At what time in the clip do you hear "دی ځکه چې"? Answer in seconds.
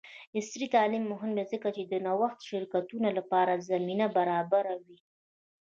1.37-1.83